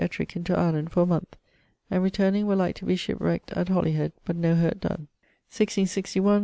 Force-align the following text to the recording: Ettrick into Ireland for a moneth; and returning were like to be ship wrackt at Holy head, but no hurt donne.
Ettrick 0.01 0.35
into 0.35 0.57
Ireland 0.57 0.91
for 0.91 1.03
a 1.03 1.05
moneth; 1.05 1.37
and 1.91 2.01
returning 2.01 2.47
were 2.47 2.55
like 2.55 2.75
to 2.77 2.85
be 2.85 2.95
ship 2.95 3.19
wrackt 3.19 3.55
at 3.55 3.69
Holy 3.69 3.91
head, 3.91 4.13
but 4.25 4.35
no 4.35 4.55
hurt 4.55 4.79
donne. 4.79 5.09